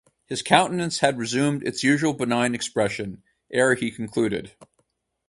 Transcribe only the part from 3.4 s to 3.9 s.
ere